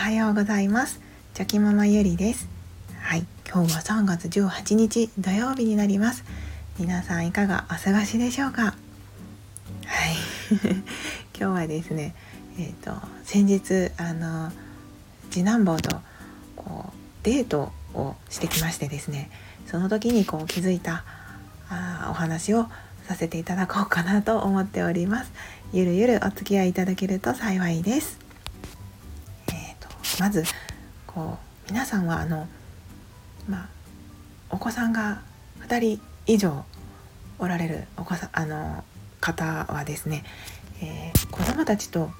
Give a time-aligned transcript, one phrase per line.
[0.00, 0.98] はようございます。
[1.34, 2.48] チョキママゆりです。
[3.00, 3.26] はい。
[3.46, 6.24] 今日は3月18日土曜日になります。
[6.78, 8.62] 皆さんいかがお過ごしでしょうか？
[8.62, 8.74] はい。
[11.38, 12.14] 今日はですね
[12.58, 12.94] えっ、ー、と
[13.24, 14.50] 先日あの
[15.30, 16.00] 次男坊と
[16.56, 19.30] こうデートをしてきましてですね。
[19.66, 21.04] その時にこう気づいた
[21.68, 22.70] あお話を
[23.06, 25.32] させていただこうかなと思っております。
[25.74, 28.18] ゆるゆるお付き合いいただけると幸いです、
[30.20, 30.44] まず
[31.06, 32.46] こう皆さんはあの
[33.48, 33.68] まあ
[34.50, 35.22] お子さんが
[35.66, 36.62] 2人以上
[37.38, 38.84] おられるお子さんあの
[39.18, 40.22] 方はですね、
[40.82, 42.10] えー、子供たちと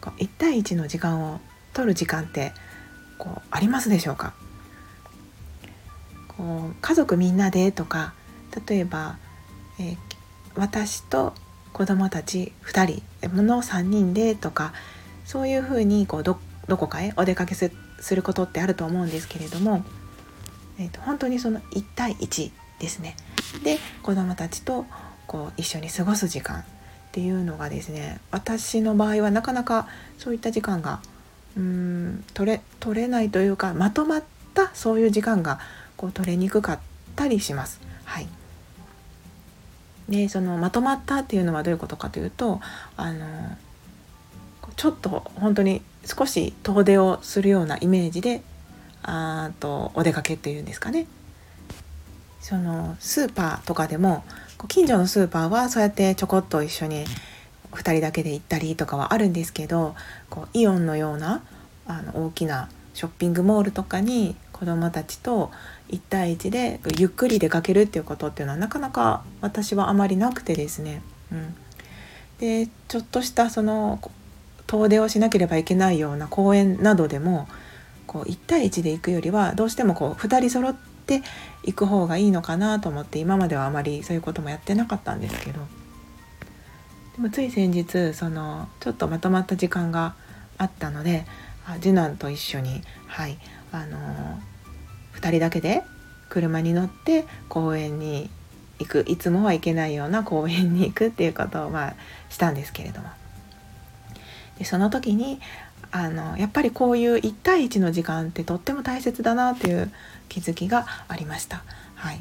[0.00, 1.40] こう1対1の時間を
[1.74, 2.52] 取る時間って
[3.18, 4.32] こうありますでしょうか？
[6.28, 8.14] こう家族みんなでとか
[8.66, 9.18] 例えば、
[9.78, 9.96] えー、
[10.56, 11.34] 私と
[11.74, 14.72] 子供たち2人の3人でとか
[15.26, 17.70] そういうふうにこうどどこかへお出かけす
[18.14, 19.84] ることってあると思うんですけれども、
[20.78, 23.16] えーと、本当にその1対1ですね。
[23.62, 24.86] で子供たちと
[25.26, 26.64] こう一緒に過ごす時間っ
[27.12, 31.00] ていうのがですね私の場合はなかなかそういった時間が
[31.56, 34.22] うん取れ取れないというかまとまっ
[34.54, 35.60] たそういう時間が
[35.96, 36.78] こう取れにくかっ
[37.14, 37.80] たりします。
[38.04, 38.28] はい
[40.08, 42.60] でそのまとまったっていうのはどういうことかというと
[42.96, 43.56] あの
[44.76, 48.42] ちょっと本当に少し遠出をするようなイメージで
[49.02, 51.06] あとお出かけっていうんですかね。
[52.40, 54.22] そのスーパーとかでも
[54.68, 57.06] 近所のスーパーはそうやってちょこっと一緒に
[57.72, 59.94] 2人だけで行ったりとかはあるんですけど
[60.28, 61.42] こうイオンのような
[61.86, 65.50] あの大きなショッピングモールとかに子どもたちと
[65.88, 71.54] 1対1でゆっくり出かけるっていうことっていうのはなかなか私はあまりなくてですね、うん、
[72.38, 73.98] でちょっとしたその
[74.66, 77.48] 遠出をしなければいけないような公園などでも
[78.06, 80.74] こう1対1で行くよりはどうしてもこう2人揃っ
[81.06, 81.22] て
[81.64, 85.60] 行く方がいいのかなと思って今まではあまりそういうこともやってなかったんですけど。
[87.16, 90.16] でもつい先日そのちょっとまとまった時間が
[90.58, 91.26] あったので
[91.80, 93.38] 次男と一緒にはい
[93.70, 93.98] あの
[95.14, 95.84] 2人だけで
[96.28, 98.30] 車に乗って公園に
[98.80, 99.04] 行く。
[99.06, 101.94] いつもは行けないような公園に行くっていうことをまあ
[102.28, 103.08] したんですけれども。
[104.58, 105.40] でその時に
[105.90, 109.92] あのやっぱりこういう1対1の時間ってとっても大切だなっていう
[110.28, 111.62] 気づきがありました。
[111.94, 112.20] はい、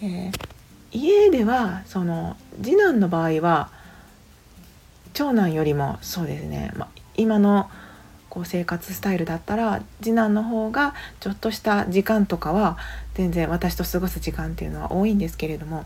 [0.00, 0.32] で
[0.92, 3.70] 家ではその次男の場合は
[5.12, 7.70] 長男よりもそうですね、ま、今の
[8.30, 12.78] こう生活スタイルだったら次男の方がちょっとした時間とかは
[13.12, 15.84] 全然私と過ごす時間っていうのは多いんですけれども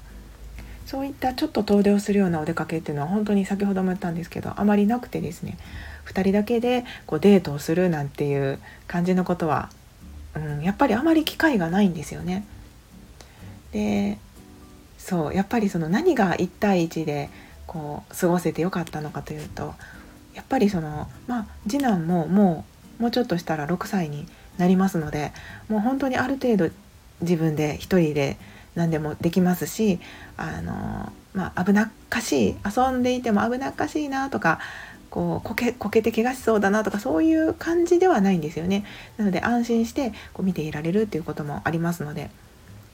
[0.86, 5.58] そういったちょっと遠出をするようなお出かけっていうのは本当に先ほども言ったんですけどあまりなくてですね
[6.06, 9.68] 2人だけでこうデートをするなんていう感じのことは、
[10.36, 12.44] うん、やっぱりあまり機会がないんですよね。
[13.72, 14.18] で
[14.96, 17.30] そうやっぱりその何が1対1で
[17.66, 19.74] こう過ごせてよかったのかというと
[20.34, 22.64] やっぱりそのまあ次男もも
[23.00, 24.26] うもうちょっとしたら6歳に
[24.56, 25.32] なりますので
[25.68, 26.70] もう本当にある程度
[27.20, 28.36] 自分で一人で
[28.76, 29.98] 何でもできますし
[30.36, 34.60] あの、まあ、危なっかしい遊んでいても危なっかしいなとか
[35.10, 38.84] こうこけこけて怪我しそうだなとかそういう感じではないんですよね。
[39.16, 42.30] なので安心してこう見ていられるっていうこともありますので、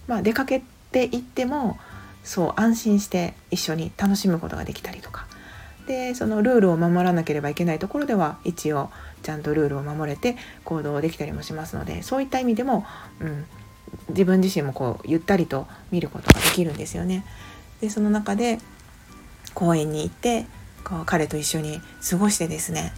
[0.06, 0.62] まあ、出かけ
[0.92, 1.78] ていっても
[2.22, 5.26] そう安心して一緒に楽しむことができたりとか
[5.86, 8.90] でそのルールを守らなければいけないところでは一応
[9.22, 12.86] ちゃんとルールを守れて行動できたりもしますのでそういった意味でも、
[13.20, 13.46] うん、
[14.12, 17.24] 自分自身もこうゆったりと見ることができるんですよね。
[17.80, 18.58] でその中で
[19.54, 20.46] 公園に行って
[20.84, 22.92] こう彼と一緒に過ごしてですね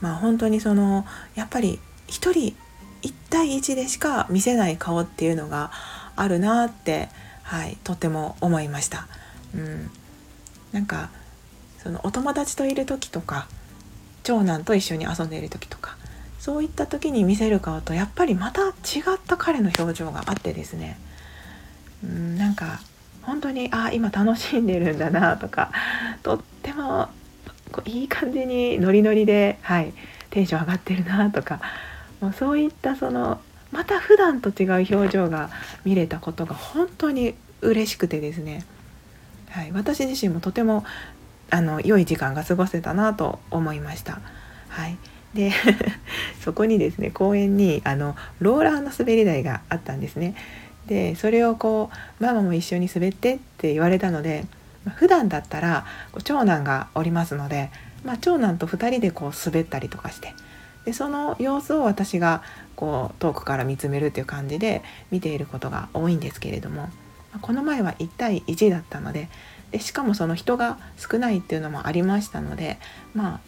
[0.00, 1.04] まあ本当にその
[1.34, 2.54] やっぱり一人
[3.02, 5.70] 1対1でしか見せない顔っていうのが
[6.16, 7.08] あるなって、
[7.42, 9.06] はい、とても思いました。
[9.54, 9.90] うん、
[10.72, 11.10] なんか
[11.82, 13.48] そのお友達といる時とか
[14.22, 15.96] 長男と一緒に遊んでいる時とか
[16.38, 18.72] そういった時に見せる顔とやっぱりまた違っ
[19.26, 20.98] た彼の表情があってですね
[22.04, 22.80] うんなんか
[23.22, 25.70] 本当にあ今楽しんでるんだなとか
[26.22, 27.08] とっても
[27.84, 29.92] いい感じにノリノリで、はい、
[30.30, 31.60] テンション上がってるなとか
[32.20, 33.40] もうそういったその
[33.70, 35.50] また普段と違う表情が
[35.84, 38.64] 見れたことが本当に嬉しくてですね、
[39.50, 40.84] はい、私自身もとても
[41.50, 44.20] あの良い時間が過ごせたなと思いました。
[44.68, 44.96] はい、
[45.34, 45.52] で
[46.48, 50.34] そこにですね公園にあのローラーの滑り台があったんですね。
[50.86, 54.46] でそれをこうママも一緒に滑ってって言われたので
[54.96, 55.84] 普段だったら
[56.24, 57.70] 長男がおりますので、
[58.02, 60.32] まあ、長男と2人でこう滑ったりとかして
[60.86, 62.42] でその様子を私が
[62.76, 66.88] こう遠くから見つめるっていう感じで見ていることが多いんですけれども
[67.42, 69.28] この前は1対1だったので
[69.70, 72.78] でしかもその人が少ないっていうのもありましたので
[73.12, 73.40] まあ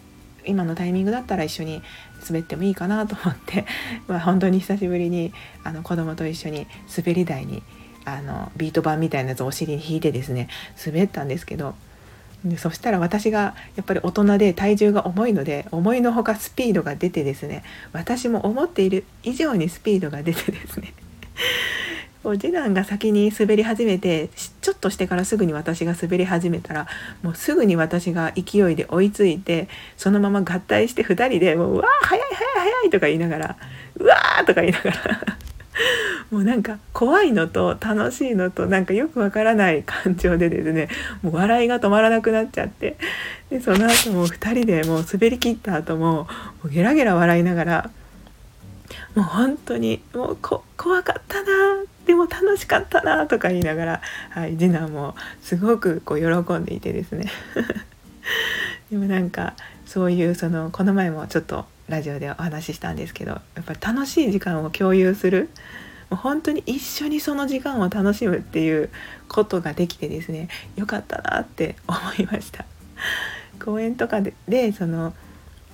[0.47, 1.83] 今のタイミングだったら一緒に
[2.27, 3.67] 滑ってもいいかなと思って、
[4.09, 5.33] まあ、本当に久しぶりに
[5.65, 6.67] あの子供と一緒に
[6.97, 7.63] 滑り台に
[8.05, 10.49] あのビート板みたいなやつをお尻に引いてですね
[10.85, 11.75] 滑ったんですけど
[12.45, 20.95] でそしたら私がやっぱり大人で体重が重いので思いのほかスピードが出てですね私も思っている以上にスピードが出てですね
[22.23, 24.29] 次男が先に滑り始めて
[24.61, 26.87] ちょっとしてからすぐに私が滑り始めたら
[27.23, 33.57] もうすぐに私が勢いで追いついてそのまま合体して2人で「もうわー速い速い速い」とか言いながら
[33.97, 35.37] 「うわー」とか言いながら
[36.31, 40.89] もうなんか怖いのと楽しいのとなんかよくわからない感情でですね
[41.23, 42.97] もう笑いが止まらなくなっちゃって
[43.49, 46.29] でその後もう2人でもう滑りきった後もも
[46.65, 47.91] うゲラゲラ笑いながら
[49.15, 51.51] もう本当にもう怖かったな
[52.11, 57.31] でも楽しかったなとか言いながら、はい、次男もすごくこう喜んでいてですね
[58.91, 59.55] でもなんか
[59.87, 65.51] そういうそのこの前もちょっとラジオでお話ししたんですけどやっぱり楽しい時間を共有する
[66.09, 68.91] もう本当に一緒にその時間を楽しむっていう
[69.29, 72.65] ことができてですねよかったなって思いました。
[73.65, 75.15] 公園とかででその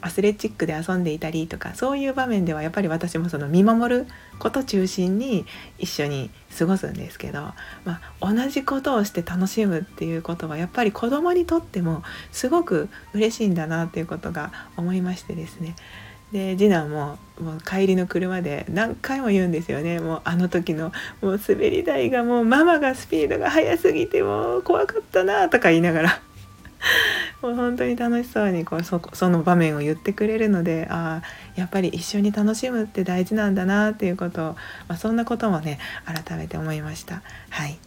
[0.01, 4.07] アスレチックで遊んでいたりとかそういう場面ではやっぱり私もその見守る
[4.39, 5.47] こと中心に
[5.79, 7.41] 一緒に過ごすんですけど、
[7.85, 15.75] まあ、同じことをして楽しむっていうことはやっぱり子供にとってもすごく嬉しいんだなっていうことが思いましてですね。
[16.33, 20.01] で次男ももう帰りの車で何回も言うんですよね。
[20.01, 26.26] もうあの時のもう滑り台がもうママがスピードが速すぎてもう怖かったなとか言いながら。
[27.47, 34.53] もう本当に楽しそうにこうそその場面を言ってくれるのでああやっぱり一緒に楽しむって大事なんだなっていうことを、
[34.89, 37.23] まあ、そんなこともね改めて思いました。
[37.51, 37.79] はい、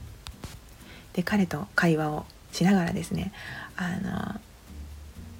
[1.12, 3.34] で彼と会話をしながらですね
[3.76, 4.40] あの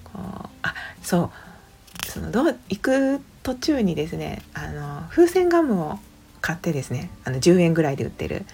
[0.04, 1.32] こうあそ
[2.06, 6.00] うそのどう行く途中にですねあの風船ガムを
[6.42, 8.46] 買ってですねあの10円ぐらいで売ってる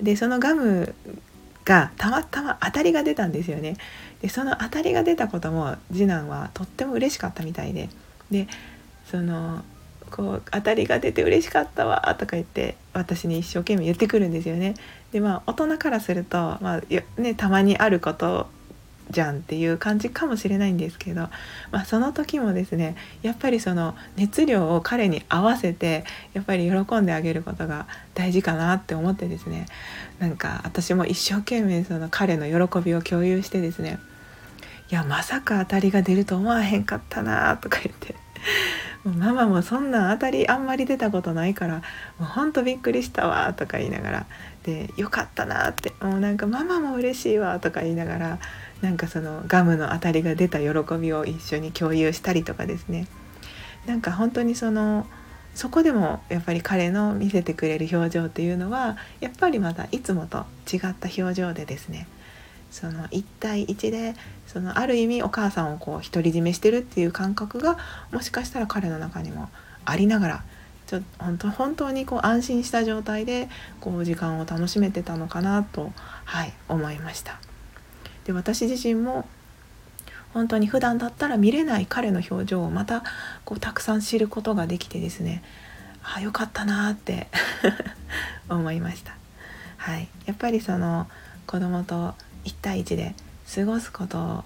[0.00, 0.94] でそのガム
[1.64, 3.76] がたまたま当たりが出たんですよね
[4.20, 7.88] でその当たりが出たことも次男はとっても嬉しかったみたいで
[8.30, 8.48] で
[9.10, 9.62] その
[10.10, 14.74] こう当たりが出て嬉しかったわとか言って私に一生懸命言ってくるんですよね。
[15.10, 18.46] でまあ大人からすると、まあね、たまにあること
[19.12, 21.28] じゃんっていう感じかもしれないんですけど、
[21.70, 29.66] まあ、その時もですねやっぱりその熱量を彼に合わせてやっぱり喜んであげることが大事かなって思ってですね
[30.18, 33.98] なんか私も一生懸命その彼の喜びを共有してですね
[34.90, 38.14] いやまさか当たりが出ると思わへんかったなとか言って
[39.04, 41.82] ママもそんな当たりあんまり出たことないからも
[42.20, 44.26] うほんとびっくりしたわとか言いながら
[44.62, 48.38] でよかったなってもうなんかママも嬉しいわとか言いながら
[48.80, 53.06] なんかそのガムの当たりが出た喜びを一緒に共有したりとかですね。
[53.86, 55.06] なんか本当にその
[55.54, 62.06] そこでもやっぱり彼の見せてくれる表情っていうのはやっぱりまたいつもと違った表情でですね。
[62.72, 64.14] その1対1で
[64.46, 67.78] そのある意味お母さんをこう独り占めしてるっていう感覚が
[68.10, 69.50] もしかしたら彼の中にも
[69.84, 70.44] ありながら
[70.86, 73.48] ちょ本当本当にこう安心した状態で
[73.80, 75.92] こう時間を楽しめてたのかなと、
[76.24, 77.38] はい、思いました。
[78.24, 79.26] で私自身も
[80.32, 83.04] 本当に普段だったら見れない彼の表情をまた
[83.44, 85.42] こうたくさん知ることができてですね
[86.02, 87.28] あよかったなって
[88.48, 89.14] 思いました。
[89.76, 91.08] はい、やっぱりその
[91.46, 92.14] 子供と
[92.44, 93.14] 1対1で
[93.54, 94.44] 過ごすこと。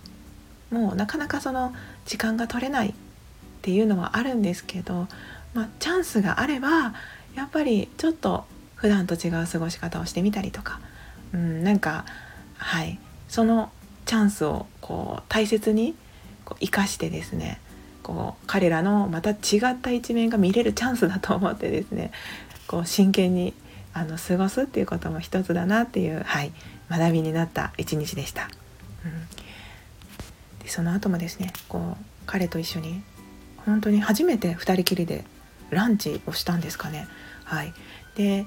[0.70, 1.72] もうなかなかその
[2.06, 2.92] 時間が取れないっ
[3.62, 5.06] ていうのはあるんですけど、
[5.54, 6.92] まあ、チャンスがあれば
[7.36, 10.80] やっぱりちょっと普段と違う過ごし方をしてみたりとか、
[11.32, 12.04] うん、なんか
[12.56, 12.98] はい。
[13.28, 13.70] その
[14.06, 15.94] チャンスをこう大切に
[16.44, 17.60] こう生かしてですね
[18.02, 19.34] こう彼らのまた違
[19.72, 22.12] った一面が見れるチャンスだと思ってですね
[22.68, 23.52] こう真剣に
[23.96, 26.52] あの過ごすっていうことも一つだなっていう、はい、
[26.90, 28.50] 学びになった一日でした。
[29.06, 29.26] うん、
[30.62, 33.02] でその後もですねこう彼と一緒に
[33.64, 35.24] 本当に初めて2人きりで
[35.70, 37.08] ランチをしたんですかね。
[37.44, 37.72] はい、
[38.16, 38.46] で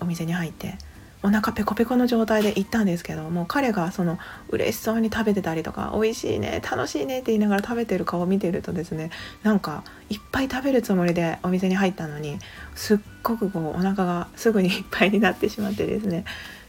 [0.00, 0.78] お店に入って
[1.26, 4.16] お腹ペコペコの状態で行ったんですけどもう彼がその
[4.48, 9.10] 嬉しそうに食べてたりとか美味しいね楽しいねって言いながら食べてる顔を見てるとですね
[9.42, 12.38] なんかいっぱい食べるつもりでお店に入ったのに
[12.76, 16.24] すっごくこうお腹がすぐにいっぱいになってしまってですね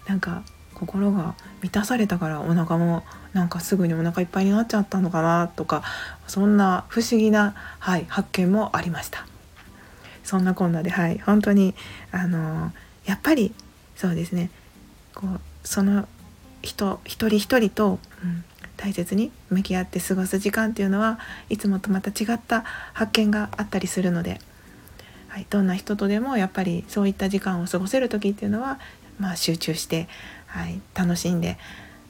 [0.08, 0.42] なんか
[0.74, 5.84] 心が満たされたからお腹もなんかすぐにお腹いっぱいになっちゃったのかなとか
[6.26, 9.28] そんな不思議な、はい、発見もありました。
[10.24, 11.74] そんなこんなではい本当に
[12.12, 12.74] あの
[13.06, 13.54] やっぱり
[13.98, 14.50] そうですね。
[15.14, 16.08] こうその
[16.62, 18.44] 人一人一人と、うん、
[18.78, 22.64] 大切に向き合って過ごす時間っていうのはいつもとまた違った
[22.94, 24.40] 発見があったりするので、
[25.28, 28.80] はい、どんな人とでもやっぱりそういった時間を過ごせる時っていうのは、
[29.20, 30.08] まあ、集中して、
[30.46, 31.58] はい、楽しんで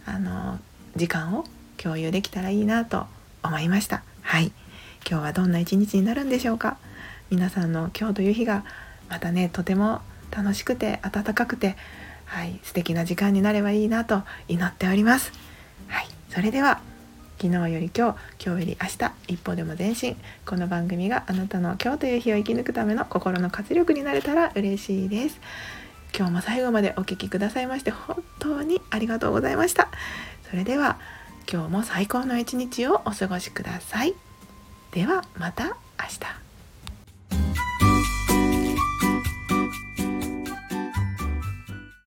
[0.06, 0.60] あの
[0.96, 1.46] 時間を
[1.78, 3.06] 共有できたらいいなと
[3.44, 4.04] 思いました。
[4.22, 4.52] はい。
[5.10, 6.78] 今日はどんな一日になるんでしょうか。
[7.30, 8.66] 皆さんの今日という日が
[9.10, 11.76] またねとても楽しくて温かくて
[12.26, 15.32] はい素敵な時間になればいいなと祈っております。
[15.88, 16.82] はいそれでは
[17.40, 20.18] 昨日より今日今日より明日一歩でも前進。
[20.46, 25.40] この番組があなたの今日という日を生き抜くための心の活力になれたら嬉しいです。
[26.18, 29.90] 今日も最後までお聴きくださいまして本当にありがとうございました。
[30.50, 30.98] それでは
[31.52, 34.16] 今日も最高の一日をお過ごしください。
[34.92, 36.47] ではまた明日。